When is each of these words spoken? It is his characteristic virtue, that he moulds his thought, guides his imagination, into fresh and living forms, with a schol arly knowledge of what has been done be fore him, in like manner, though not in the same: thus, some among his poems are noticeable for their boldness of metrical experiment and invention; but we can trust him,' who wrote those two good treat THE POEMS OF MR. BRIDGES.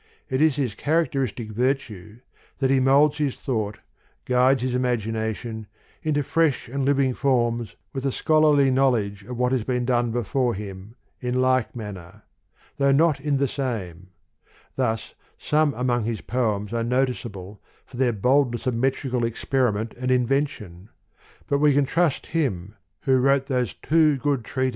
It 0.31 0.41
is 0.41 0.55
his 0.55 0.73
characteristic 0.73 1.51
virtue, 1.51 2.21
that 2.57 2.71
he 2.71 2.79
moulds 2.79 3.19
his 3.19 3.35
thought, 3.35 3.77
guides 4.25 4.63
his 4.63 4.73
imagination, 4.73 5.67
into 6.01 6.23
fresh 6.23 6.67
and 6.67 6.83
living 6.83 7.13
forms, 7.13 7.75
with 7.93 8.03
a 8.07 8.11
schol 8.11 8.43
arly 8.45 8.71
knowledge 8.73 9.21
of 9.25 9.37
what 9.37 9.51
has 9.51 9.63
been 9.63 9.85
done 9.85 10.09
be 10.09 10.23
fore 10.23 10.55
him, 10.55 10.95
in 11.19 11.39
like 11.39 11.75
manner, 11.75 12.23
though 12.77 12.91
not 12.91 13.19
in 13.19 13.37
the 13.37 13.47
same: 13.47 14.07
thus, 14.75 15.13
some 15.37 15.71
among 15.75 16.05
his 16.05 16.21
poems 16.21 16.73
are 16.73 16.83
noticeable 16.83 17.61
for 17.85 17.97
their 17.97 18.11
boldness 18.11 18.65
of 18.65 18.73
metrical 18.73 19.23
experiment 19.23 19.93
and 19.99 20.09
invention; 20.09 20.89
but 21.45 21.59
we 21.59 21.73
can 21.75 21.85
trust 21.85 22.25
him,' 22.25 22.73
who 23.01 23.19
wrote 23.19 23.45
those 23.45 23.75
two 23.75 24.17
good 24.17 24.19
treat 24.19 24.19
THE 24.19 24.19
POEMS 24.19 24.23
OF 24.25 24.39
MR. 24.39 24.55
BRIDGES. 24.55 24.69